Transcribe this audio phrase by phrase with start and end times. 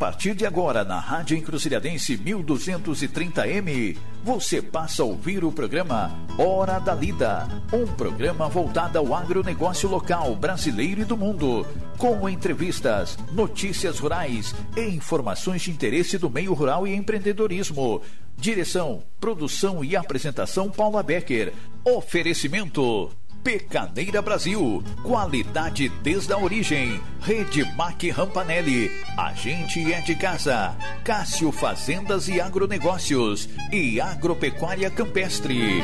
[0.00, 6.94] partir de agora, na Rádio Encruzilhadense 1230M, você passa a ouvir o programa Hora da
[6.94, 11.66] Lida, um programa voltado ao agronegócio local, brasileiro e do mundo,
[11.98, 18.00] com entrevistas, notícias rurais e informações de interesse do meio rural e empreendedorismo.
[18.38, 21.52] Direção, produção e apresentação Paula Becker.
[21.84, 23.10] Oferecimento
[23.42, 27.00] Pecaneira Brasil, qualidade desde a origem.
[27.20, 30.76] Rede Mac Rampanelli, a gente é de casa.
[31.04, 35.82] Cássio Fazendas e Agronegócios e Agropecuária Campestre.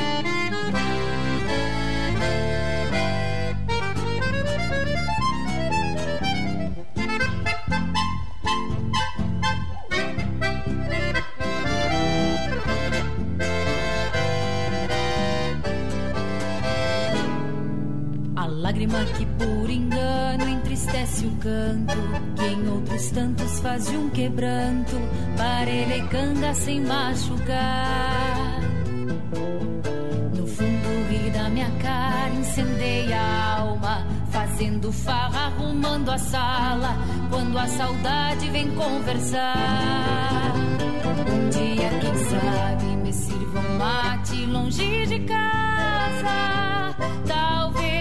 [18.47, 21.95] Lágrima que por engano entristece o canto,
[22.35, 24.97] que em outros tantos faz de um quebranto,
[26.09, 28.61] canga sem machucar.
[30.35, 36.95] No fundo ri da minha cara, incendeia a alma, fazendo farra, arrumando a sala,
[37.29, 40.53] quando a saudade vem conversar.
[41.29, 46.95] Um dia, quem sabe, me sirva um mate longe de casa,
[47.27, 47.96] talvez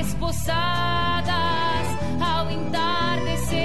[2.21, 3.57] ao entardecer,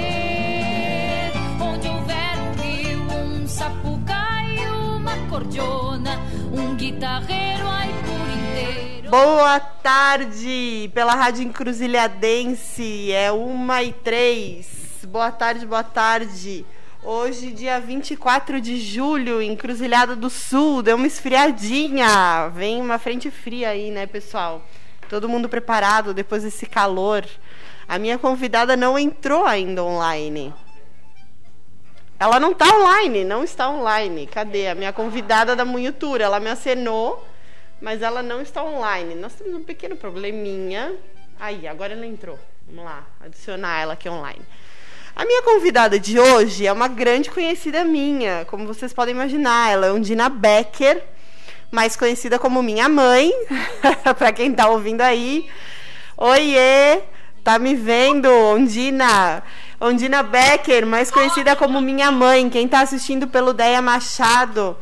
[1.60, 6.20] onde houver um rio, um sapucaí, uma cordiona,
[6.52, 7.64] um guitarreiro
[8.04, 9.10] por inteiro.
[9.10, 15.00] Boa tarde, pela Rádio Encruzilhadense, é uma e três.
[15.08, 16.64] Boa tarde, boa tarde.
[17.02, 22.48] Hoje, dia 24 de julho, Encruzilhada do Sul, deu uma esfriadinha.
[22.54, 24.64] Vem uma frente fria aí, né, pessoal?
[25.12, 27.22] Todo mundo preparado depois desse calor.
[27.86, 30.54] A minha convidada não entrou ainda online.
[32.18, 34.26] Ela não está online, não está online.
[34.26, 34.68] Cadê?
[34.68, 36.24] A minha convidada da Munhutura.
[36.24, 37.28] Ela me acenou,
[37.78, 39.14] mas ela não está online.
[39.14, 40.94] Nós temos um pequeno probleminha.
[41.38, 42.38] Aí, agora ela entrou.
[42.66, 44.40] Vamos lá, adicionar ela aqui online.
[45.14, 49.70] A minha convidada de hoje é uma grande conhecida minha, como vocês podem imaginar.
[49.70, 51.04] Ela é Undina Becker
[51.72, 53.32] mais conhecida como minha mãe,
[54.18, 55.48] para quem está ouvindo aí.
[56.18, 57.00] Oiê,
[57.42, 59.42] tá me vendo, Ondina?
[59.80, 62.50] Ondina Becker, mais conhecida como minha mãe.
[62.50, 64.76] Quem está assistindo pelo Deia Machado,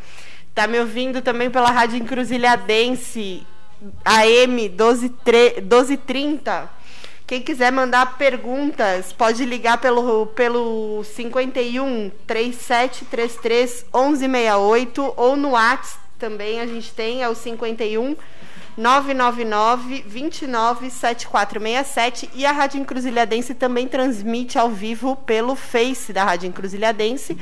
[0.52, 3.46] tá me ouvindo também pela Rádio Encruzilhadense,
[4.04, 6.68] AM 1230.
[7.24, 16.60] Quem quiser mandar perguntas, pode ligar pelo, pelo 51 3733 1168 ou no WhatsApp também
[16.60, 18.14] a gente tem, é o 51
[18.76, 26.48] 999 29 7467 e a Rádio Encruzilhadense também transmite ao vivo pelo Face da Rádio
[26.48, 27.36] Encruzilhadense.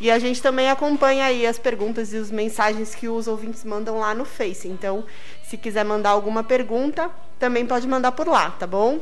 [0.00, 3.98] E a gente também acompanha aí as perguntas e as mensagens que os ouvintes mandam
[3.98, 4.68] lá no Face.
[4.68, 5.04] Então,
[5.42, 9.00] se quiser mandar alguma pergunta, também pode mandar por lá, tá bom?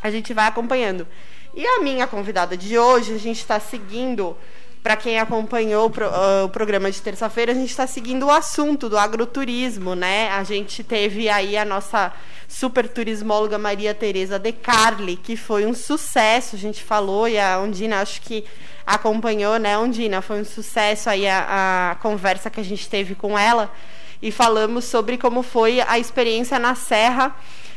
[0.00, 1.06] A gente vai acompanhando.
[1.54, 4.36] E a minha convidada de hoje, a gente está seguindo
[4.82, 8.30] para quem acompanhou o, pro, uh, o programa de terça-feira, a gente está seguindo o
[8.30, 10.28] assunto do agroturismo, né?
[10.30, 12.12] A gente teve aí a nossa
[12.48, 17.60] super turismóloga Maria Tereza De Carli, que foi um sucesso, a gente falou, e a
[17.60, 18.44] Ondina acho que
[18.84, 20.20] acompanhou, né, Ondina?
[20.20, 23.72] Foi um sucesso aí a, a conversa que a gente teve com ela
[24.20, 27.34] e falamos sobre como foi a experiência na Serra.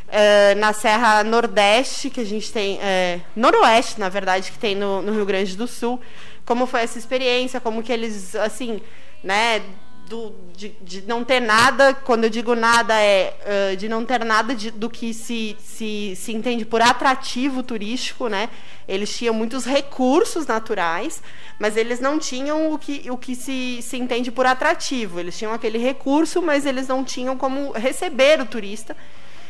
[0.08, 5.02] Uh, na Serra Nordeste, que a gente tem, uh, Noroeste, na verdade, que tem no,
[5.02, 6.00] no Rio Grande do Sul,
[6.46, 8.82] como foi essa experiência, como que eles, assim,
[9.24, 9.62] né,
[10.08, 13.36] do, de, de não ter nada, quando eu digo nada, é
[13.74, 18.28] uh, de não ter nada de, do que se, se, se entende por atrativo turístico,
[18.28, 18.50] né?
[18.88, 21.24] Eles tinham muitos recursos naturais,
[21.58, 25.20] mas eles não tinham o que, o que se, se entende por atrativo.
[25.20, 28.96] Eles tinham aquele recurso, mas eles não tinham como receber o turista.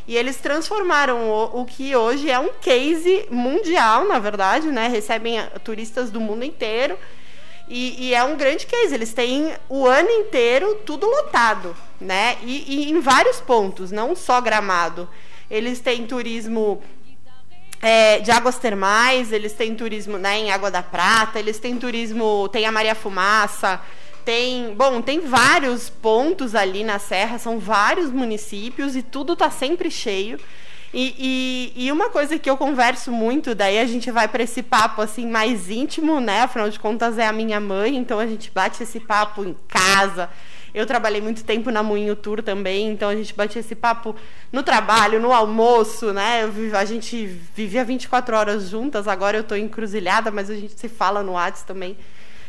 [0.08, 4.88] E eles transformaram o, o, que hoje é um case mundial, na verdade, né?
[4.88, 6.98] Recebem turistas do mundo inteiro.
[7.68, 8.94] E, e, é um grande case.
[8.94, 12.38] Eles têm o ano inteiro tudo lotado, né?
[12.44, 15.10] E, e em vários pontos, não só gramado.
[15.50, 16.84] Eles têm turismo
[17.82, 22.50] é, de águas termais, eles têm turismo né, em Água da Prata, eles têm turismo,
[22.50, 23.82] tem a Maria Fumaça.
[24.26, 29.92] Tem, bom, tem vários pontos ali na serra, são vários municípios e tudo está sempre
[29.92, 30.40] cheio.
[30.92, 34.64] E, e, e, uma coisa que eu converso muito, daí a gente vai para esse
[34.64, 36.42] papo assim mais íntimo, né?
[36.42, 40.30] Afinal de contas é a minha mãe, então a gente bate esse papo em casa.
[40.74, 44.16] Eu trabalhei muito tempo na Moinho Tour também, então a gente bate esse papo
[44.52, 46.44] no trabalho, no almoço, né?
[46.44, 50.88] Eu, a gente vivia 24 horas juntas, agora eu estou encruzilhada, mas a gente se
[50.90, 51.98] fala no WhatsApp também.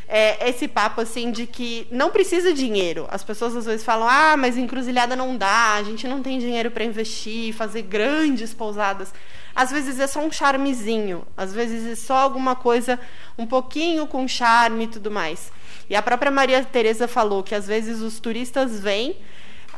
[0.07, 3.05] É, esse papo assim de que não precisa dinheiro.
[3.09, 6.71] As pessoas às vezes falam: "Ah, mas encruzilhada não dá, a gente não tem dinheiro
[6.71, 9.13] para investir, fazer grandes pousadas".
[9.53, 12.99] Às vezes é só um charmezinho, às vezes é só alguma coisa
[13.37, 15.51] um pouquinho com charme e tudo mais.
[15.89, 19.17] E a própria Maria Teresa falou que às vezes os turistas vêm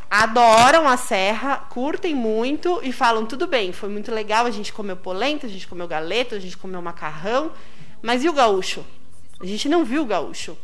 [0.10, 4.96] adoram a serra, curtem muito e falam: tudo bem, foi muito legal, a gente comeu
[4.96, 7.52] polenta, a gente comeu galeto, a gente comeu macarrão,
[8.02, 8.86] mas e o gaúcho?
[9.40, 10.58] A gente não viu o gaúcho.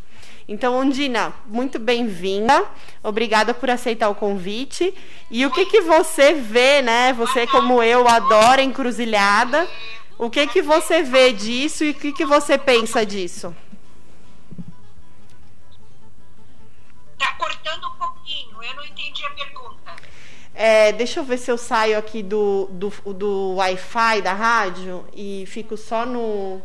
[0.47, 2.65] Então, Ondina, muito bem-vinda.
[3.01, 4.93] Obrigada por aceitar o convite.
[5.31, 7.13] E o que que você vê, né?
[7.13, 9.67] Você, como eu, adora encruzilhada.
[10.17, 13.55] O que que você vê disso e o que que você pensa disso?
[17.17, 19.95] Tá cortando um pouquinho, eu não entendi a pergunta.
[20.53, 25.45] É, deixa eu ver se eu saio aqui do, do, do Wi-Fi da rádio e
[25.47, 26.61] fico só no,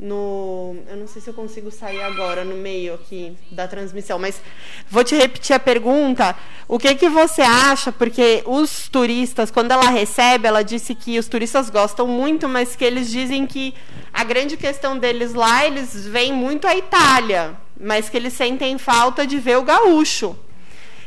[0.00, 0.76] no.
[0.88, 4.40] Eu não sei se eu consigo sair agora no meio aqui da transmissão, mas
[4.88, 6.34] vou te repetir a pergunta.
[6.66, 7.92] O que que você acha?
[7.92, 12.84] Porque os turistas, quando ela recebe, ela disse que os turistas gostam muito, mas que
[12.84, 13.74] eles dizem que
[14.12, 19.26] a grande questão deles lá, eles veem muito a Itália, mas que eles sentem falta
[19.26, 20.36] de ver o gaúcho.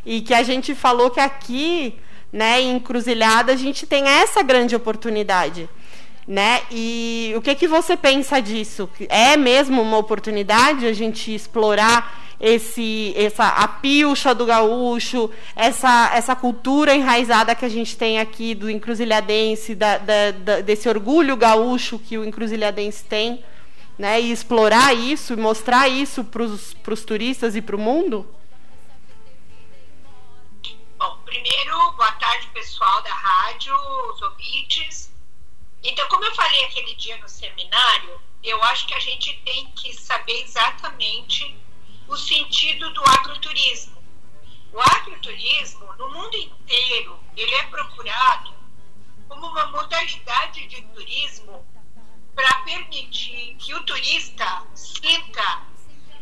[0.06, 1.96] E que a gente falou que aqui,
[2.31, 5.68] né, em Cruzilhada, a gente tem essa grande oportunidade
[6.28, 6.62] né?
[6.72, 8.90] E o que que você pensa disso?
[9.10, 16.36] É mesmo uma oportunidade a gente explorar esse essa a pilcha do gaúcho, essa essa
[16.36, 22.00] cultura enraizada que a gente tem aqui do encruzilhadense, da, da, da, desse orgulho gaúcho
[22.00, 23.44] que o encruzilhadense tem,
[23.98, 24.20] né?
[24.20, 28.28] E explorar isso, mostrar isso para os turistas e para o mundo?
[30.98, 33.74] Bom, primeiro, boa tarde pessoal da rádio,
[34.14, 35.12] os ouvintes.
[35.84, 39.94] Então, como eu falei aquele dia no seminário, eu acho que a gente tem que
[39.94, 41.58] saber exatamente
[42.08, 44.02] o sentido do agroturismo.
[44.72, 48.54] O agroturismo, no mundo inteiro, ele é procurado
[49.28, 51.68] como uma modalidade de turismo
[52.34, 55.64] para permitir que o turista sinta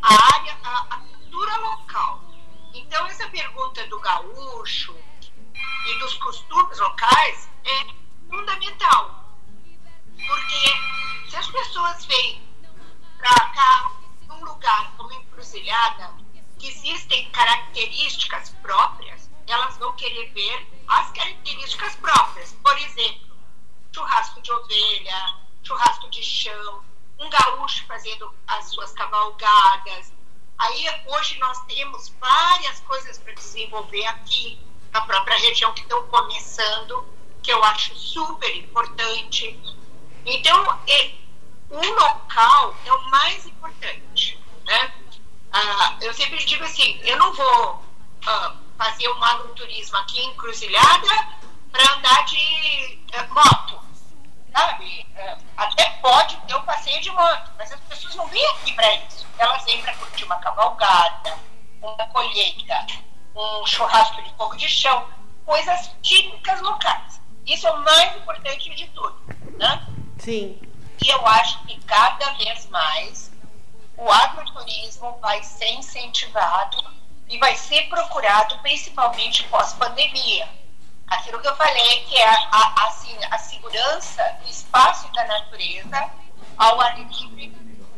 [0.02, 2.24] a área, a, a cultura local.
[2.74, 4.96] Então, essa pergunta do gaúcho
[5.88, 7.86] e dos costumes locais é
[8.28, 9.21] fundamental
[10.32, 12.42] porque se as pessoas vêm
[13.18, 13.92] para cá,
[14.30, 16.14] num lugar como encruzilhada,
[16.58, 22.54] que existem características próprias, elas vão querer ver as características próprias.
[22.64, 23.36] Por exemplo,
[23.94, 26.82] churrasco de ovelha, churrasco de chão,
[27.20, 30.14] um gaúcho fazendo as suas cavalgadas.
[30.58, 34.58] Aí hoje nós temos várias coisas para desenvolver aqui
[34.94, 37.06] na própria região que estão começando,
[37.44, 39.60] que eu acho super importante.
[40.26, 41.12] Então, é,
[41.70, 44.94] o local é o mais importante, né?
[45.52, 47.84] Ah, eu sempre digo assim, eu não vou
[48.26, 51.08] ah, fazer um agroturismo aqui em Cruzilhada
[51.72, 53.82] para andar de uh, moto,
[54.54, 55.08] sabe?
[55.16, 58.96] Uh, até pode ter um passeio de moto, mas as pessoas não vêm aqui para
[58.96, 59.26] isso.
[59.38, 61.38] Elas vêm para curtir uma cavalgada,
[61.82, 62.88] uma colheita,
[63.36, 65.08] um churrasco de fogo de chão,
[65.46, 67.22] coisas típicas locais.
[67.46, 69.20] Isso é o mais importante de tudo,
[69.58, 69.88] né?
[70.22, 70.60] Sim.
[71.04, 73.32] E eu acho que cada vez mais
[73.98, 76.78] o agroturismo vai ser incentivado
[77.28, 80.48] e vai ser procurado principalmente pós-pandemia.
[81.08, 86.12] Aquilo que eu falei, que é a, assim, a segurança do espaço da natureza
[86.56, 87.50] ao ar livre,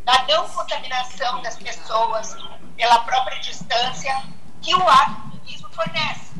[0.05, 2.37] da não contaminação das pessoas
[2.77, 4.23] pela própria distância
[4.61, 6.31] que o agroturismo fornece.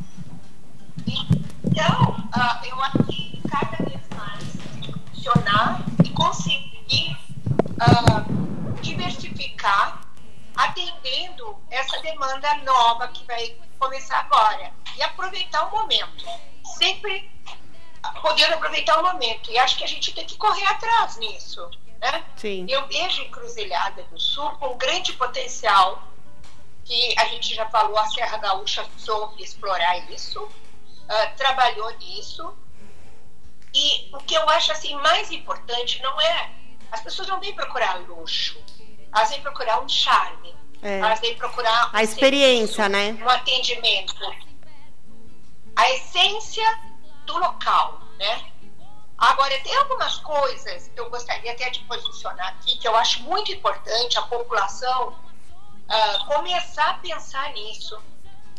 [1.06, 4.64] Então, uh, eu que cada vez mais
[5.24, 7.18] funcionar e conseguir
[7.82, 10.02] uh, diversificar,
[10.56, 14.72] atendendo essa demanda nova que vai começar agora.
[14.96, 16.26] E aproveitar o momento.
[16.78, 17.30] Sempre
[18.22, 19.52] podendo aproveitar o momento.
[19.52, 21.70] E acho que a gente tem que correr atrás nisso.
[22.00, 22.24] Né?
[22.38, 22.66] Sim.
[22.70, 26.04] Eu vejo Encruzilhada do Sul com grande potencial,
[26.86, 32.54] que a gente já falou, a Serra Gaúcha soube explorar isso, uh, trabalhou nisso,
[33.74, 36.52] e o que eu acho assim mais importante não é
[36.92, 38.62] as pessoas não vêm procurar luxo,
[39.14, 41.00] elas vêm procurar um charme, é.
[41.00, 43.26] elas vêm procurar um a experiência, serviço, né?
[43.26, 44.36] Um atendimento,
[45.76, 46.80] a essência
[47.26, 48.46] do local, né?
[49.18, 53.52] Agora tem algumas coisas que eu gostaria até de posicionar aqui que eu acho muito
[53.52, 58.00] importante a população uh, começar a pensar nisso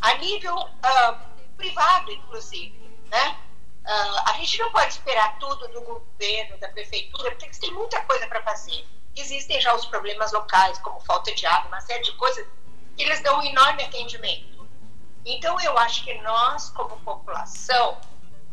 [0.01, 1.17] a nível uh,
[1.57, 2.75] privado, inclusive,
[3.11, 3.37] né?
[3.85, 8.27] Uh, a gente não pode esperar tudo do governo, da prefeitura, porque tem muita coisa
[8.27, 8.87] para fazer.
[9.15, 12.47] existem já os problemas locais, como falta de água, uma série de coisas,
[12.97, 14.67] que eles dão um enorme atendimento.
[15.27, 17.99] Então, eu acho que nós, como população,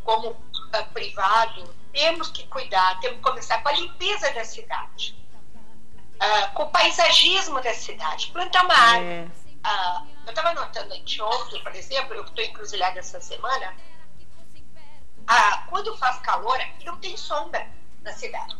[0.04, 5.16] como uh, privado, temos que cuidar, temos que começar com a limpeza da cidade,
[6.16, 9.32] uh, com o paisagismo da cidade, plantar uma árvore.
[9.64, 10.12] É.
[10.26, 13.76] Eu estava notando anteontem, por exemplo, eu estou encruzilhada essa semana,
[15.68, 17.66] quando faz calor, aqui não tem sombra
[18.04, 18.56] na cidade.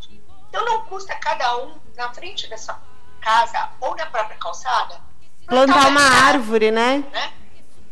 [0.50, 2.80] Então não custa cada um, na frente dessa
[3.22, 5.00] casa ou na própria calçada,
[5.46, 7.04] plantar uma árvore, né?
[7.12, 7.34] né?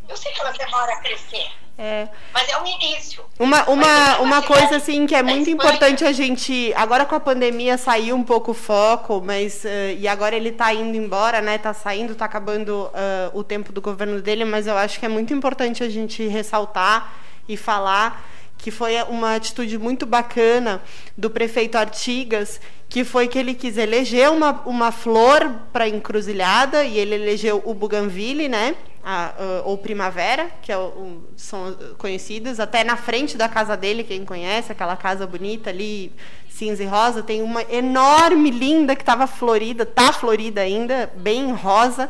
[0.08, 1.52] Eu sei que ela demora a crescer.
[1.82, 2.10] É.
[2.34, 3.24] Mas é um início.
[3.40, 6.74] Uma, uma, uma coisa assim que é muito importante a gente.
[6.76, 9.64] Agora com a pandemia saiu um pouco o foco, mas.
[9.64, 11.56] Uh, e agora ele está indo embora, né?
[11.56, 15.10] Está saindo, está acabando uh, o tempo do governo dele, mas eu acho que é
[15.10, 17.14] muito importante a gente ressaltar
[17.48, 18.26] e falar
[18.60, 20.82] que foi uma atitude muito bacana
[21.18, 26.98] do prefeito Artigas, que foi que ele quis eleger uma, uma flor para encruzilhada, e
[26.98, 28.76] ele elegeu o Bougainville, né?
[29.02, 34.26] A, ou Primavera, que é o, são conhecidos, até na frente da casa dele, quem
[34.26, 36.12] conhece, aquela casa bonita ali,
[36.50, 42.10] cinza e rosa, tem uma enorme, linda, que estava florida, tá florida ainda, bem rosa,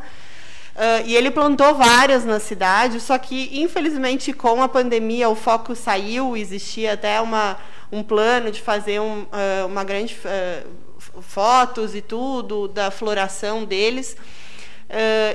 [0.79, 5.75] Uh, e ele plantou várias na cidade, só que, infelizmente, com a pandemia, o foco
[5.75, 7.57] saiu, existia até uma,
[7.91, 14.15] um plano de fazer um, uh, uma grande uh, fotos e tudo da floração deles.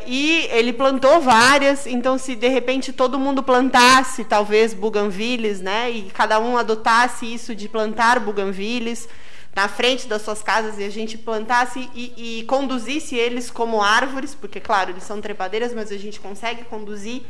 [0.07, 6.03] e ele plantou várias, então se de repente todo mundo plantasse, talvez, buganvilles, né, e
[6.05, 9.07] cada um adotasse isso de plantar buganvilles,
[9.55, 14.35] na frente das suas casas e a gente plantasse e, e, conduzisse eles como árvores,
[14.35, 17.23] porque, claro, eles são trepadeiras, mas a gente consegue conduzir.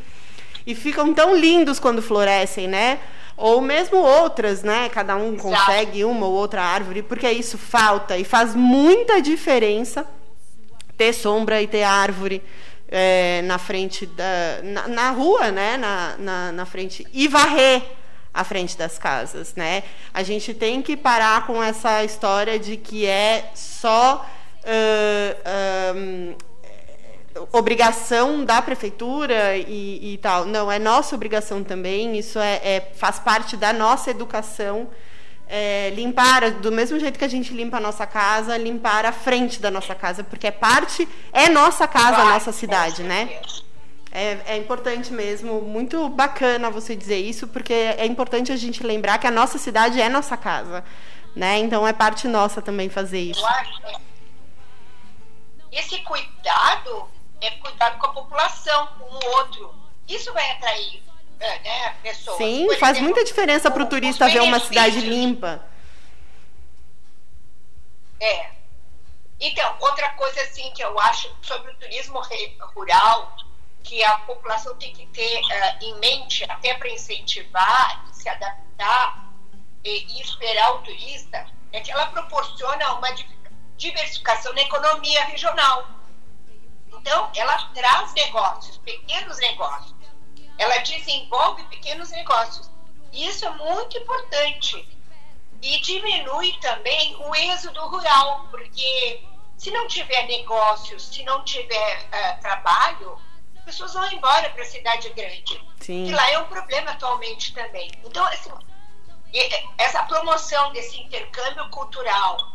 [0.66, 2.98] E ficam tão lindos quando florescem, né?
[3.36, 4.88] Ou mesmo outras, né?
[4.88, 10.06] Cada um consegue uma ou outra árvore, porque isso falta e faz muita diferença
[10.96, 12.42] ter sombra e ter árvore.
[12.96, 17.82] É, na frente da na, na rua, né, na, na, na frente e varrer
[18.34, 19.84] à frente das casas, né?
[20.12, 24.26] A gente tem que parar com essa história de que é só
[24.64, 26.34] uh, um,
[27.52, 30.44] obrigação da prefeitura e, e, tal.
[30.44, 32.18] Não, é nossa obrigação também.
[32.18, 34.88] Isso é, é faz parte da nossa educação.
[35.46, 39.60] É, limpar do mesmo jeito que a gente limpa a nossa casa, limpar a frente
[39.60, 43.28] da nossa casa, porque é parte, é nossa casa, a nossa cidade, né?
[44.14, 49.18] É, é, importante mesmo, muito bacana você dizer isso, porque é importante a gente lembrar
[49.18, 50.84] que a nossa cidade é nossa casa,
[51.34, 51.58] né?
[51.58, 53.40] Então é parte nossa também fazer isso.
[53.40, 53.82] Eu acho.
[55.72, 57.08] Esse cuidado
[57.40, 59.74] é cuidado com a população, com o outro.
[60.06, 61.02] Isso vai atrair
[61.40, 62.36] é, né, pessoas.
[62.38, 65.60] Sim, Por faz exemplo, muita diferença para o turista ver uma cidade limpa.
[68.20, 68.50] É.
[69.40, 72.22] Então, outra coisa assim que eu acho sobre o turismo
[72.74, 73.34] rural
[73.84, 79.30] que a população tem que ter uh, em mente, até para incentivar e se adaptar
[79.84, 83.08] e, e, esperar o turista, é que ela proporciona uma
[83.76, 85.86] diversificação na economia regional.
[86.88, 89.94] Então, ela traz negócios, pequenos negócios.
[90.56, 92.70] Ela desenvolve pequenos negócios.
[93.12, 94.88] E isso é muito importante.
[95.60, 99.22] E diminui também o êxodo rural, porque
[99.58, 103.18] se não tiver negócios, se não tiver uh, trabalho,
[103.64, 105.60] pessoas vão embora para a cidade grande.
[105.80, 106.06] Sim.
[106.06, 107.90] E lá é um problema atualmente também.
[108.04, 108.50] Então, assim,
[109.78, 112.52] essa promoção desse intercâmbio cultural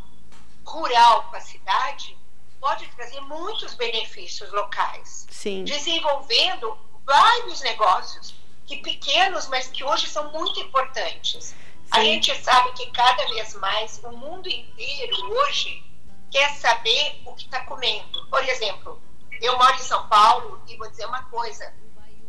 [0.66, 2.18] rural com a cidade
[2.60, 5.28] pode trazer muitos benefícios locais.
[5.30, 5.64] Sim.
[5.64, 8.36] Desenvolvendo vários negócios,
[8.66, 11.46] que pequenos, mas que hoje são muito importantes.
[11.46, 11.56] Sim.
[11.92, 15.84] A gente sabe que cada vez mais o mundo inteiro hoje
[16.30, 18.28] quer saber o que está comendo.
[18.28, 19.02] Por exemplo,
[19.42, 21.74] eu moro em São Paulo e vou dizer uma coisa,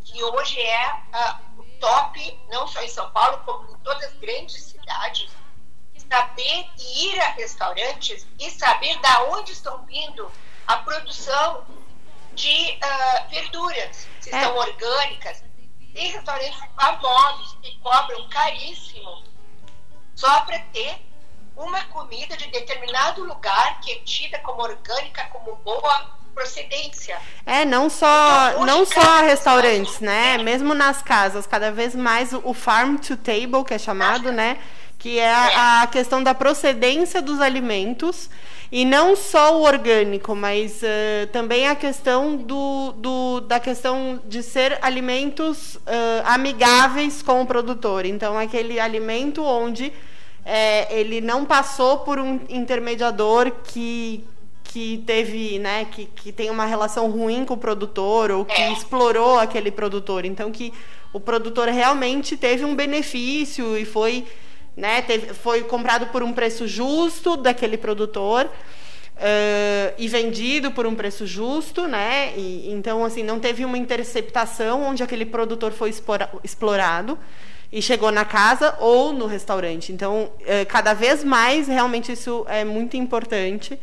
[0.04, 4.14] que hoje é uh, o top, não só em São Paulo, como em todas as
[4.14, 5.30] grandes cidades,
[6.10, 10.30] saber ir a restaurantes e saber da onde estão vindo
[10.66, 11.64] a produção
[12.34, 14.40] de uh, verduras, se é.
[14.42, 15.44] são orgânicas.
[15.92, 19.24] Tem restaurantes famosos que cobram caríssimo
[20.14, 21.00] só para ter
[21.56, 27.16] uma comida de determinado lugar que é tida como orgânica, como boa procedência.
[27.44, 30.34] É, não só, então, não só restaurantes, né?
[30.34, 30.38] É.
[30.38, 34.58] Mesmo nas casas, cada vez mais o farm to table, que é chamado, né?
[34.98, 38.28] Que é a, a questão da procedência dos alimentos.
[38.72, 44.44] E não só o orgânico, mas uh, também a questão do, do, da questão de
[44.44, 45.80] ser alimentos uh,
[46.24, 48.06] amigáveis com o produtor.
[48.06, 49.92] Então, aquele alimento onde
[50.44, 54.24] é, ele não passou por um intermediador que
[54.72, 58.72] que teve, né, que, que tem uma relação ruim com o produtor ou que é.
[58.72, 60.24] explorou aquele produtor.
[60.24, 60.72] Então que
[61.12, 64.24] o produtor realmente teve um benefício e foi,
[64.76, 68.48] né, teve, foi comprado por um preço justo daquele produtor.
[69.16, 72.32] Uh, e vendido por um preço justo, né?
[72.38, 75.92] E, então, assim, não teve uma interceptação onde aquele produtor foi
[76.42, 77.18] explorado
[77.70, 79.92] e chegou na casa ou no restaurante.
[79.92, 83.78] Então, uh, cada vez mais, realmente, isso é muito importante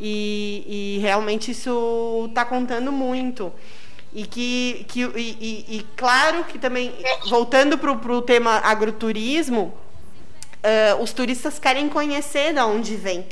[0.00, 3.52] e, e realmente isso está contando muito.
[4.12, 5.36] E que, que e,
[5.68, 6.94] e, e, claro que também,
[7.28, 9.74] voltando para o tema agroturismo,
[10.64, 13.26] uh, os turistas querem conhecer de onde vem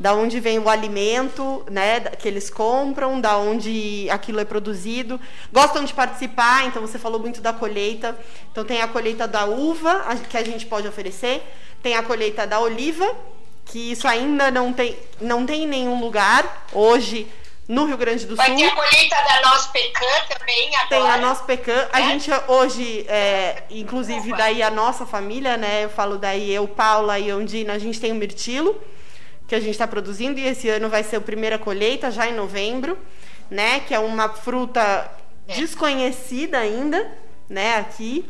[0.00, 5.20] da onde vem o alimento, né, que eles compram, da onde aquilo é produzido.
[5.52, 8.18] Gostam de participar, então você falou muito da colheita.
[8.50, 11.42] Então tem a colheita da uva, que a gente pode oferecer,
[11.82, 13.14] tem a colheita da oliva,
[13.70, 17.26] que isso ainda não tem, não tem em nenhum lugar hoje
[17.68, 18.36] no Rio Grande do Sul.
[18.36, 20.88] Vai ter a colheita da nossa pecan também agora.
[20.88, 21.88] Tem a nossa pecan.
[21.92, 22.04] A é?
[22.08, 25.84] gente hoje, é, inclusive daí a nossa família, né?
[25.84, 28.76] Eu falo daí eu, Paula e Ondina, a gente tem o mirtilo
[29.46, 32.34] que a gente está produzindo e esse ano vai ser a primeira colheita já em
[32.34, 32.98] novembro,
[33.48, 33.80] né?
[33.80, 35.08] Que é uma fruta
[35.46, 35.54] é.
[35.54, 37.08] desconhecida ainda,
[37.48, 37.76] né?
[37.76, 38.28] Aqui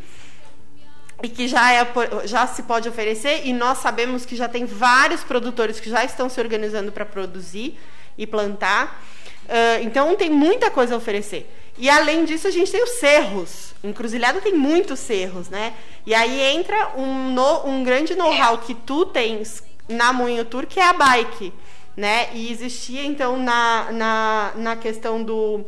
[1.22, 1.86] e que já, é,
[2.24, 6.28] já se pode oferecer, e nós sabemos que já tem vários produtores que já estão
[6.28, 7.78] se organizando para produzir
[8.16, 9.02] e plantar.
[9.44, 11.50] Uh, então tem muita coisa a oferecer.
[11.76, 13.74] E além disso, a gente tem os cerros.
[13.82, 15.74] Encruzilhada tem muitos cerros, né?
[16.06, 20.78] E aí entra um, no, um grande know-how que tu tens na Moinho Tour, que
[20.78, 21.52] é a bike.
[21.96, 22.28] Né?
[22.34, 25.64] E existia, então, na, na, na questão do.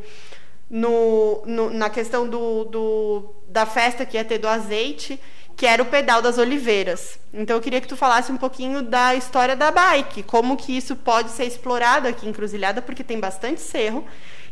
[0.71, 5.21] No, no, na questão do, do, da festa que ia ter do azeite,
[5.63, 7.21] que era o pedal das oliveiras.
[7.33, 10.97] Então eu queria que tu falasse um pouquinho da história da bike, como que isso
[10.97, 14.05] pode ser explorado aqui em Cruzilhada, porque tem bastante cerro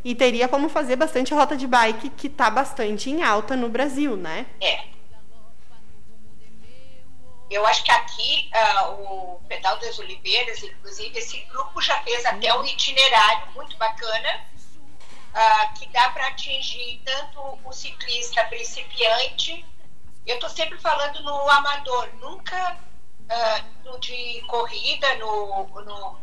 [0.04, 4.16] e teria como fazer bastante rota de bike que está bastante em alta no Brasil,
[4.16, 4.46] né?
[4.60, 4.84] É.
[7.50, 12.54] Eu acho que aqui uh, o Pedal das Oliveiras, inclusive, esse grupo já fez até
[12.54, 14.44] um itinerário muito bacana
[15.34, 19.66] uh, que dá para atingir tanto o ciclista principiante
[20.26, 22.76] eu estou sempre falando no amador, nunca
[23.30, 26.18] uh, no de corrida, no, no,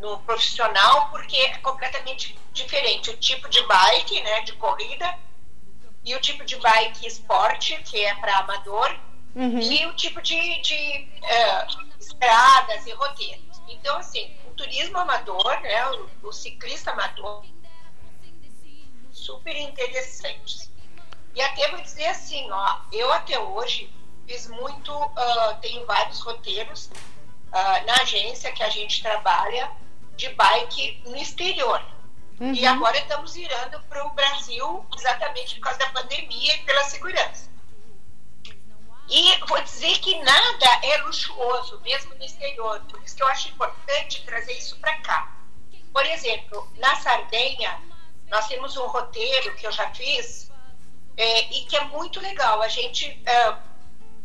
[0.00, 3.10] no, profissional, porque é completamente diferente.
[3.10, 5.18] O tipo de bike, né, de corrida,
[6.04, 8.98] e o tipo de bike esporte, que é para amador,
[9.34, 9.60] uhum.
[9.60, 13.60] e o tipo de, de uh, estradas e roteiros.
[13.68, 17.44] Então, assim, o turismo amador, né, o, o ciclista amador,
[19.12, 20.69] super interessantes.
[21.34, 23.92] E até vou dizer assim, ó, eu até hoje
[24.26, 29.70] fiz muito, uh, tenho vários roteiros uh, na agência que a gente trabalha
[30.16, 31.82] de bike no exterior.
[32.40, 32.54] Uhum.
[32.54, 37.50] E agora estamos virando para o Brasil exatamente por causa da pandemia e pela segurança.
[39.08, 42.80] E vou dizer que nada é luxuoso, mesmo no exterior.
[42.88, 45.36] Por isso que eu acho importante trazer isso para cá.
[45.92, 47.80] Por exemplo, na Sardenha,
[48.28, 50.49] nós temos um roteiro que eu já fiz
[51.20, 52.62] é, e que é muito legal.
[52.62, 53.54] A gente é,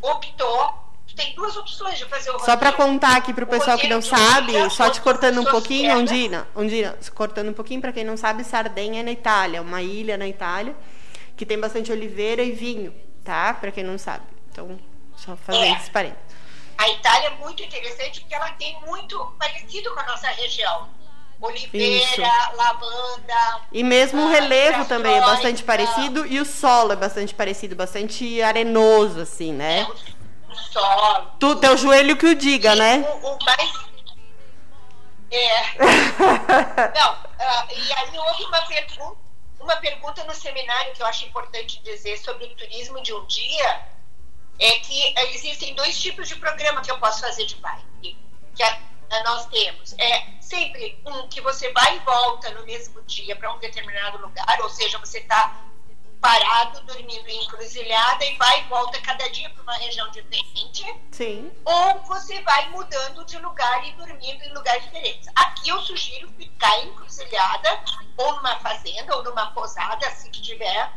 [0.01, 2.51] optou tem duas opções de fazer o roteiro.
[2.51, 5.97] Só para contar aqui para o pessoal que não sabe, só te cortando um pouquinho,
[5.97, 10.17] Ondina, Ondina, cortando um pouquinho para quem não sabe, Sardenha é na Itália, uma ilha
[10.17, 10.75] na Itália
[11.37, 13.53] que tem bastante oliveira e vinho, tá?
[13.53, 14.25] Para quem não sabe.
[14.51, 14.79] Então,
[15.15, 15.71] só fazer é.
[15.73, 16.35] esse parênteses.
[16.77, 20.89] A Itália é muito interessante porque ela tem muito parecido com a nossa região
[21.39, 22.21] oliveira, Isso.
[22.55, 23.61] lavanda.
[23.71, 28.41] E mesmo o relevo também é bastante parecido e o solo é bastante parecido, bastante
[28.41, 29.81] arenoso, assim, né?
[29.81, 31.31] É, o solo.
[31.39, 32.97] Tu, teu joelho que o diga, e né?
[33.21, 33.85] O, o mais...
[35.31, 35.77] É.
[36.95, 39.17] Não, uh, e aí houve uma pergunta,
[39.59, 43.81] uma pergunta no seminário que eu acho importante dizer sobre o turismo de um dia,
[44.59, 48.17] é que existem dois tipos de programa que eu posso fazer de bike.
[48.55, 48.79] Que a,
[49.23, 53.59] nós temos é sempre um que você vai e volta no mesmo dia para um
[53.59, 55.65] determinado lugar, ou seja, você está
[56.25, 60.83] parado, dormindo em encruzilhada e vai e volta cada dia para uma região diferente.
[61.11, 61.51] Sim.
[61.63, 65.29] Ou você vai mudando de lugar e dormindo em lugares diferentes.
[65.35, 67.79] Aqui eu sugiro ficar encruzilhada,
[68.17, 70.93] ou numa fazenda, ou numa posada, assim que tiver,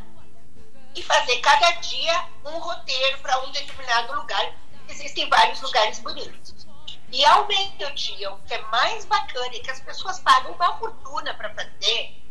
[0.95, 4.55] e fazer cada dia um roteiro para um determinado lugar.
[4.89, 6.67] Existem vários lugares bonitos.
[7.11, 11.33] E ao meio-dia, o que é mais bacana e que as pessoas pagam uma fortuna
[11.35, 12.23] para fazer,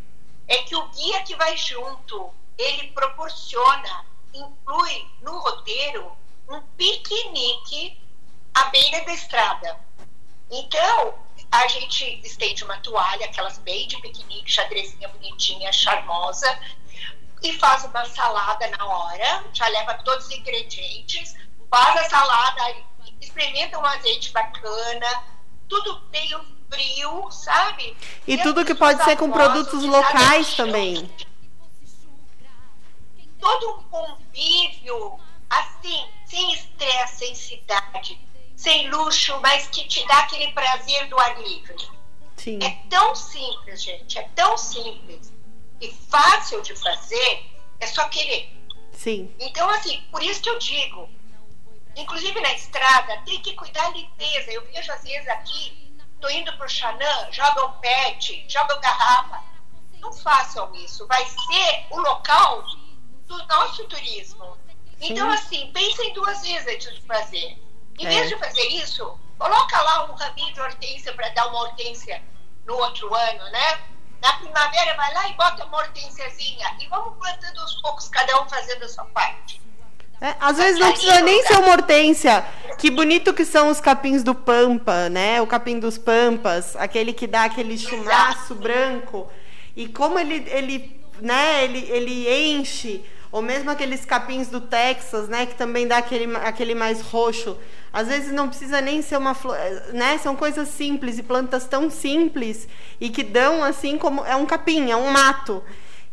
[0.47, 6.15] é que o guia que vai junto, ele proporciona, inclui no roteiro,
[6.49, 7.99] um piquenique
[8.53, 9.79] à beira da estrada.
[10.49, 11.15] Então,
[11.51, 16.47] a gente estende uma toalha, aquelas bem de piquenique, xadrezinha bonitinha, charmosa,
[17.41, 21.35] e faz uma salada na hora, já leva todos os ingredientes,
[21.69, 22.75] faz a salada,
[23.19, 25.23] experimenta um azeite bacana,
[25.67, 27.95] tudo meio frio, sabe?
[28.27, 31.09] E tudo que pode ser com produtos locais também.
[33.39, 38.19] Todo um convívio, assim, sem estresse, sem cidade,
[38.55, 41.75] sem luxo, mas que te dá aquele prazer do ar livre.
[42.35, 42.59] Sim.
[42.61, 45.33] É tão simples, gente, é tão simples
[45.79, 47.45] e fácil de fazer,
[47.79, 48.51] é só querer.
[48.91, 49.31] Sim.
[49.39, 51.09] Então, assim, por isso que eu digo,
[52.01, 54.51] inclusive na estrada, tem que cuidar da limpeza.
[54.51, 59.43] Eu vejo às vezes aqui, tô indo pro Xanã, jogam pet, jogam garrafa.
[59.99, 61.05] Não façam isso.
[61.07, 62.63] Vai ser o local
[63.25, 64.57] do nosso turismo.
[65.01, 67.57] Então, assim, pensem duas vezes antes de fazer.
[67.99, 68.09] Em É.
[68.09, 72.23] vez de fazer isso, coloca lá um raminho de hortência para dar uma hortência
[72.65, 73.79] no outro ano, né?
[74.21, 78.49] Na primavera vai lá e bota uma hortênciazinha e vamos plantando aos poucos, cada um
[78.49, 79.61] fazendo a sua parte.
[80.19, 82.43] É, às vezes não precisa nem ser uma hortência.
[82.77, 85.41] Que bonito que são os capins do Pampa, né?
[85.41, 89.27] O capim dos Pampas, aquele que dá aquele chumaço branco.
[89.75, 95.45] E como ele, ele, né, ele, ele enche, ou mesmo aqueles capins do Texas, né,
[95.45, 97.57] que também dá aquele, aquele mais roxo.
[97.93, 99.57] Às vezes não precisa nem ser uma flor,
[99.93, 100.17] né?
[100.17, 102.67] São coisas simples e plantas tão simples
[102.99, 105.63] e que dão assim como é um capim, é um mato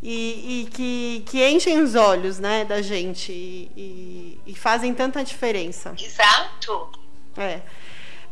[0.02, 5.24] e, e que, que enchem os olhos né, da gente e, e- e fazem tanta
[5.24, 5.94] diferença.
[5.98, 6.92] Exato.
[7.36, 7.60] É.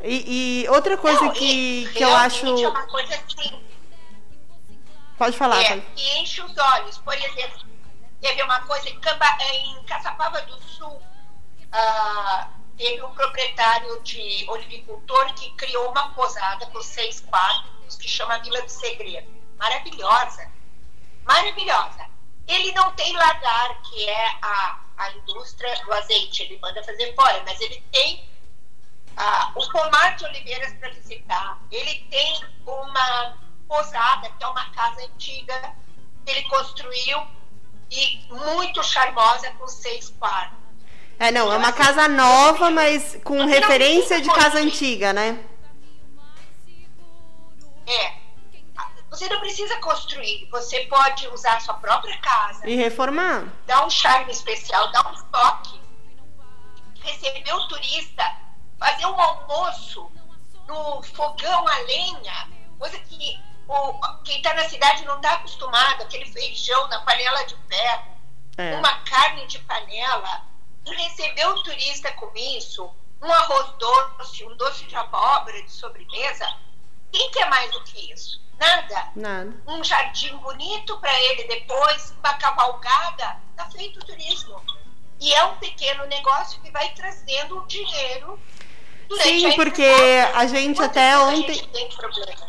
[0.05, 2.47] E, e outra coisa Não, que, que eu acho.
[2.47, 3.61] É uma coisa assim,
[5.17, 5.85] Pode falar, é, Thaís.
[5.95, 6.99] que enche os olhos.
[6.99, 7.61] Por exemplo,
[8.21, 11.01] teve uma coisa em, Camba, em Caçapava do Sul,
[11.71, 18.39] ah, teve um proprietário de olivicultor que criou uma posada com seis quartos que chama
[18.41, 19.29] Vila do Segredo.
[19.59, 20.51] Maravilhosa.
[21.25, 22.07] Maravilhosa.
[22.47, 27.43] Ele não tem lagar, que é a, a indústria do azeite, ele manda fazer fora,
[27.47, 28.29] mas ele tem
[29.17, 31.59] ah, o pomar de oliveiras para visitar.
[31.71, 35.75] Ele tem uma posada, que é uma casa antiga
[36.25, 37.19] que ele construiu
[37.91, 40.59] e muito charmosa com seis quartos.
[41.19, 45.39] É, não, é uma casa nova, mas com referência de casa antiga, né?
[47.87, 48.22] É.
[49.13, 53.47] Você não precisa construir, você pode usar a sua própria casa, E reformar.
[53.67, 55.79] dar um charme especial, dar um toque,
[57.03, 58.25] receber o turista,
[58.79, 60.11] fazer um almoço
[60.67, 62.49] no fogão a lenha,
[62.79, 63.93] coisa que o,
[64.25, 68.13] quem está na cidade não está acostumado, aquele feijão na panela de ferro,
[68.57, 68.77] É.
[68.77, 70.47] uma carne de panela,
[70.87, 76.49] e receber o turista com isso, um arroz doce, um doce de abóbora de sobremesa,
[77.13, 78.41] quem quer mais do que isso?
[78.63, 79.53] Nada Nada.
[79.67, 84.63] um jardim bonito para ele depois, uma cavalgada, está feito o turismo.
[85.19, 88.39] E é um pequeno negócio que vai trazendo um dinheiro
[89.21, 89.85] Sim, porque
[90.35, 91.61] a gente até ontem-?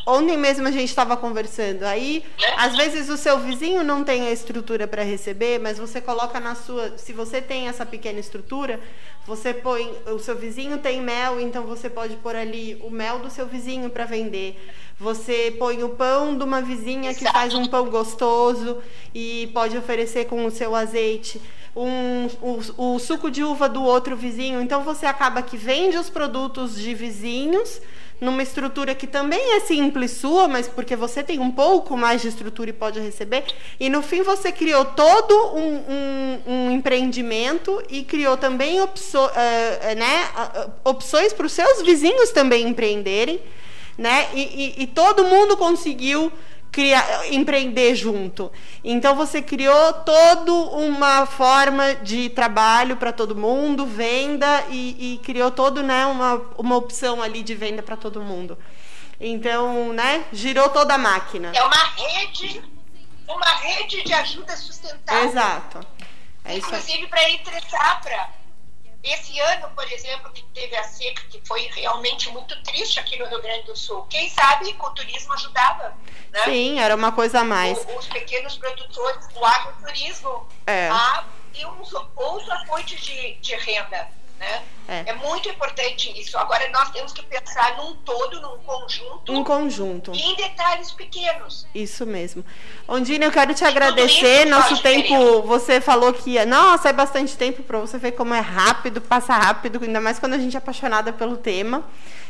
[0.06, 1.84] Ontem mesmo a gente estava conversando.
[1.84, 2.54] Aí, Né?
[2.58, 6.56] às vezes o seu vizinho não tem a estrutura para receber, mas você coloca na
[6.56, 6.97] sua.
[6.97, 8.80] Se você tem essa pequena estrutura,
[9.26, 9.91] você põe.
[10.08, 13.89] O seu vizinho tem mel, então você pode pôr ali o mel do seu vizinho
[13.89, 14.58] para vender.
[14.99, 18.78] Você põe o pão de uma vizinha que faz um pão gostoso
[19.13, 21.41] e pode oferecer com o seu azeite.
[21.76, 22.28] Um,
[22.78, 24.62] o, o suco de uva do outro vizinho.
[24.62, 27.82] Então você acaba que vende os produtos de vizinhos
[28.22, 32.28] numa estrutura que também é simples sua, mas porque você tem um pouco mais de
[32.28, 33.44] estrutura e pode receber.
[33.80, 39.80] E no fim você criou todo um, um- um empreendimento e criou também opso- eh,
[39.92, 40.30] eh, né,
[40.86, 43.42] opções para os seus vizinhos também empreenderem,
[43.98, 44.28] né?
[44.34, 46.32] E, e- e todo mundo conseguiu
[46.74, 48.52] criar, empreender junto.
[48.84, 55.52] Então você criou toda uma forma de trabalho para todo mundo, venda e, e criou
[55.52, 58.58] todo né, uma, uma opção ali de venda para todo mundo.
[59.22, 61.52] Então, né, girou toda a máquina.
[61.54, 62.62] É uma rede,
[63.28, 65.30] uma rede de ajuda sustentável.
[65.30, 65.88] Exato.
[66.44, 66.58] É.
[66.58, 68.43] Inclusive para entre safra.
[69.04, 73.26] Esse ano, por exemplo, que teve a seca, que foi realmente muito triste aqui no
[73.28, 74.04] Rio Grande do Sul.
[74.10, 75.94] Quem sabe o turismo ajudava,
[76.32, 76.39] né?
[76.46, 77.78] Sim, era uma coisa a mais.
[77.80, 80.88] O- os pequenos produtores, o agroturismo, É.
[80.89, 84.08] a, e uns, outra fonte de, de renda.
[84.44, 84.62] Né?
[84.86, 85.12] É.
[85.12, 85.14] É.
[85.14, 86.38] muito importante isso.
[86.38, 90.12] Agora nós temos que pensar num todo, num conjunto, Em conjunto.
[90.14, 91.66] e em detalhes pequenos.
[91.74, 92.44] Isso mesmo.
[92.86, 94.46] Ondina, eu quero te tudo agradecer.
[94.46, 95.42] Nosso tempo, diferença.
[95.44, 96.46] você falou que ia.
[96.46, 100.34] Nossa, é bastante tempo para você ver como é rápido, passa rápido, ainda mais quando
[100.34, 101.84] a gente é apaixonada pelo tema.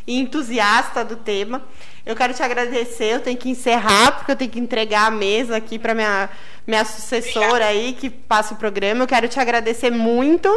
[0.05, 1.61] E entusiasta do tema.
[2.05, 5.55] Eu quero te agradecer, eu tenho que encerrar, porque eu tenho que entregar a mesa
[5.55, 6.29] aqui para minha,
[6.67, 9.03] minha sucessora aí, que passa o programa.
[9.03, 10.49] Eu quero te agradecer muito.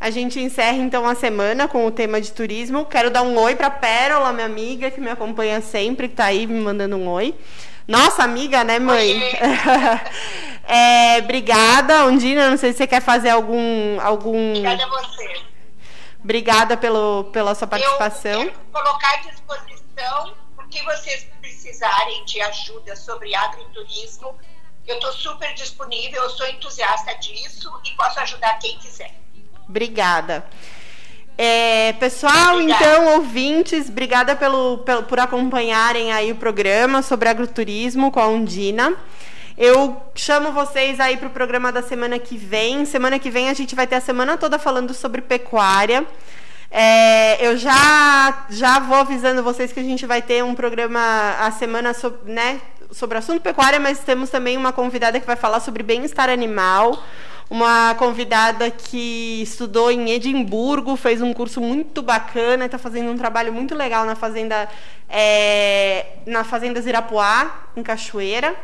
[0.00, 2.86] A gente encerra então a semana com o tema de turismo.
[2.86, 6.46] Quero dar um oi para Pérola, minha amiga, que me acompanha sempre, que está aí
[6.46, 7.34] me mandando um oi.
[7.86, 9.20] Nossa amiga, né, mãe?
[10.66, 12.50] é, obrigada, Ondina.
[12.50, 14.00] Não sei se você quer fazer algum.
[14.00, 14.50] algum...
[14.50, 15.47] Obrigada a você.
[16.22, 18.42] Obrigada pelo, pela sua participação.
[18.42, 20.34] Eu quero colocar à disposição
[20.70, 24.34] que vocês precisarem de ajuda sobre agroturismo,
[24.86, 29.12] eu estou super disponível, eu sou entusiasta disso e posso ajudar quem quiser.
[29.68, 30.46] Obrigada.
[31.36, 32.84] É, pessoal, obrigada.
[32.84, 38.96] então, ouvintes, obrigada pelo, pelo, por acompanharem aí o programa sobre agroturismo com a Undina.
[39.60, 42.84] Eu chamo vocês aí para o programa da semana que vem.
[42.84, 46.06] Semana que vem a gente vai ter a semana toda falando sobre pecuária.
[46.70, 51.00] É, eu já, já vou avisando vocês que a gente vai ter um programa
[51.40, 52.60] a semana sobre, né,
[52.92, 57.02] sobre assunto pecuária, mas temos também uma convidada que vai falar sobre bem-estar animal.
[57.50, 63.52] Uma convidada que estudou em Edimburgo, fez um curso muito bacana, está fazendo um trabalho
[63.52, 64.68] muito legal na fazenda,
[65.08, 68.54] é, na fazenda Zirapuá, em Cachoeira.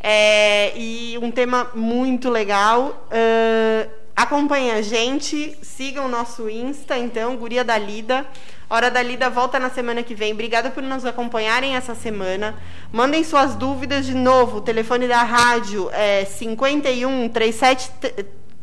[0.00, 3.08] É, e um tema muito legal.
[3.10, 8.26] Uh, Acompanhe a gente, sigam o nosso Insta, então, Guria da Lida.
[8.68, 10.32] Hora da Lida volta na semana que vem.
[10.32, 12.54] Obrigada por nos acompanharem essa semana.
[12.90, 14.56] Mandem suas dúvidas de novo.
[14.56, 17.90] O telefone da rádio é 51 37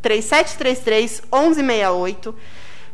[0.01, 2.35] 3733 1168.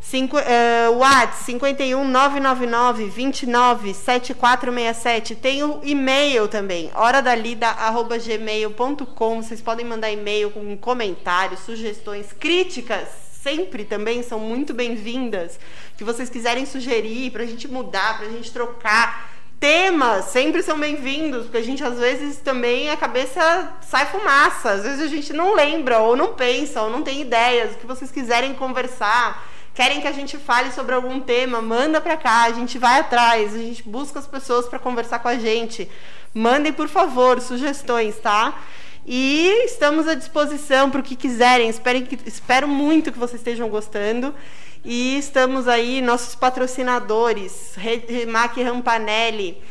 [0.09, 5.35] Cinco, uh, WhatsApp 51 999 29 7467.
[5.35, 9.43] Tem o e-mail também, horadalida.gmail.com.
[9.43, 13.07] Vocês podem mandar e-mail com comentários, sugestões, críticas.
[13.43, 15.59] Sempre também são muito bem-vindas.
[15.95, 19.29] Que vocês quiserem sugerir para a gente mudar, para a gente trocar.
[19.59, 24.71] Temas sempre são bem-vindos, porque a gente às vezes também a cabeça sai fumaça.
[24.71, 27.73] Às vezes a gente não lembra, ou não pensa, ou não tem ideias.
[27.73, 32.17] O que vocês quiserem conversar querem que a gente fale sobre algum tema, manda para
[32.17, 35.89] cá, a gente vai atrás, a gente busca as pessoas para conversar com a gente.
[36.33, 38.61] Mandem, por favor, sugestões, tá?
[39.05, 41.69] E estamos à disposição para o que quiserem.
[41.69, 44.35] Espero, que, espero muito que vocês estejam gostando.
[44.83, 49.61] E estamos aí, nossos patrocinadores, Remac Rampanelli,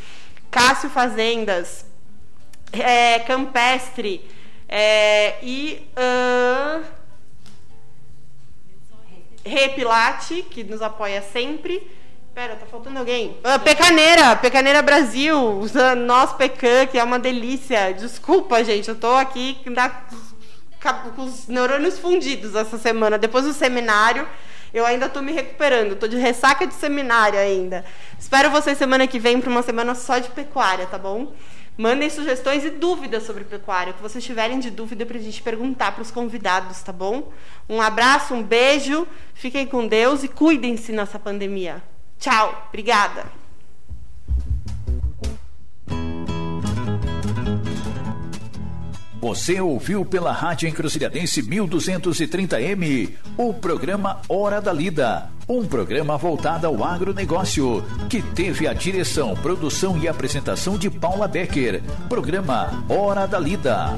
[0.49, 1.85] Cássio Fazendas,
[2.73, 4.27] é, Campestre
[4.67, 5.87] é, e.
[5.95, 6.98] Uh,
[9.45, 11.89] Repilate, que nos apoia sempre.
[12.33, 13.37] Pera, tá faltando alguém.
[13.43, 15.61] Uh, Pecaneira, Pecaneira Brasil,
[16.05, 17.93] nós Pecan, que é uma delícia.
[17.93, 19.89] Desculpa, gente, eu tô aqui na,
[21.15, 23.17] com os neurônios fundidos essa semana.
[23.17, 24.27] Depois do seminário,
[24.73, 25.95] eu ainda tô me recuperando.
[25.95, 27.83] Tô de ressaca de seminário ainda.
[28.17, 31.33] Espero vocês semana que vem para uma semana só de pecuária, tá bom?
[31.79, 35.41] Mandem sugestões e dúvidas sobre pecuária, o que vocês tiverem de dúvida para a gente
[35.41, 37.31] perguntar para os convidados, tá bom?
[37.69, 41.81] Um abraço, um beijo, fiquem com Deus e cuidem-se nessa pandemia.
[42.19, 43.27] Tchau, obrigada.
[49.21, 56.83] Você ouviu pela Rádio Encruzilhadense 1230M o programa Hora da Lida, um programa voltado ao
[56.83, 61.81] agronegócio, que teve a direção, produção e apresentação de Paula Becker.
[62.07, 63.95] Programa Hora da Lida.